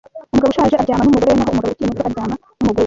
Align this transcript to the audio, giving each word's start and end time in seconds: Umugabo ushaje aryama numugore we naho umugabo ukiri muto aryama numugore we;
Umugabo 0.31 0.51
ushaje 0.53 0.75
aryama 0.77 1.03
numugore 1.03 1.29
we 1.31 1.35
naho 1.37 1.49
umugabo 1.51 1.71
ukiri 1.73 1.89
muto 1.91 2.03
aryama 2.05 2.23
numugore 2.35 2.73
we; 2.73 2.79